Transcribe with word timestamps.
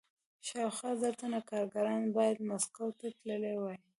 شاوخوا 0.47 0.91
زر 1.01 1.13
تنه 1.21 1.39
کارګران 1.49 2.01
باید 2.17 2.37
مسکو 2.49 2.87
ته 2.99 3.07
تللي 3.17 3.55
وای 3.61 3.79